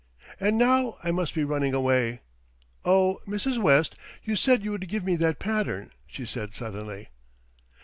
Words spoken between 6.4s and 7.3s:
suddenly.